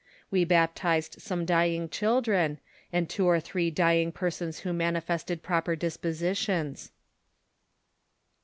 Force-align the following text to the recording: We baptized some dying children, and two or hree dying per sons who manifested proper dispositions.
We 0.31 0.45
baptized 0.45 1.21
some 1.21 1.45
dying 1.45 1.87
children, 1.87 2.57
and 2.91 3.07
two 3.07 3.27
or 3.27 3.39
hree 3.39 3.69
dying 3.71 4.11
per 4.11 4.31
sons 4.31 4.61
who 4.61 4.73
manifested 4.73 5.43
proper 5.43 5.75
dispositions. 5.75 6.89